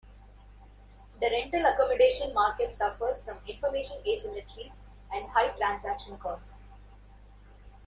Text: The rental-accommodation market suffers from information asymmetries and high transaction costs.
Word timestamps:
The 1.21 1.29
rental-accommodation 1.29 2.33
market 2.33 2.73
suffers 2.73 3.21
from 3.21 3.37
information 3.45 3.97
asymmetries 4.03 4.79
and 5.13 5.29
high 5.29 5.49
transaction 5.49 6.17
costs. 6.17 6.65